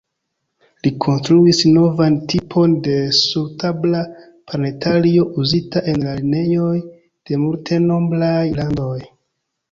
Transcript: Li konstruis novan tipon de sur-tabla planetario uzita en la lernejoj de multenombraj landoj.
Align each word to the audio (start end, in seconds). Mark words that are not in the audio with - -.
Li 0.85 0.91
konstruis 1.03 1.57
novan 1.73 2.15
tipon 2.31 2.71
de 2.87 2.95
sur-tabla 3.17 4.01
planetario 4.53 5.27
uzita 5.43 5.83
en 5.93 5.99
la 6.05 6.15
lernejoj 6.21 6.73
de 7.31 7.39
multenombraj 7.43 8.43
landoj. 8.61 8.99